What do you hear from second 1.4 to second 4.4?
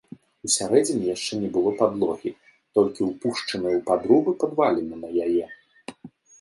не было падлогі, толькі ўпушчаныя ў падрубы